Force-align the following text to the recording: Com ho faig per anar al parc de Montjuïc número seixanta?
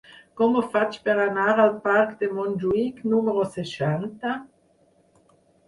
Com 0.39 0.55
ho 0.55 0.61
faig 0.75 0.95
per 1.09 1.13
anar 1.25 1.45
al 1.65 1.69
parc 1.83 2.15
de 2.23 2.31
Montjuïc 2.39 3.05
número 3.13 3.47
seixanta? 3.61 4.35